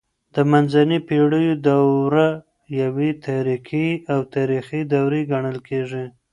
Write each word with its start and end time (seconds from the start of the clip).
د 0.35 0.37
منځنۍ 0.51 0.99
پیړیو 1.07 1.61
دوره 1.67 2.27
یوې 2.81 3.09
تاريکي 3.25 3.87
او 4.13 4.19
تاریخي 4.35 4.81
دورې 4.93 5.21
ګڼل 5.31 5.57
کیږي. 5.67 6.05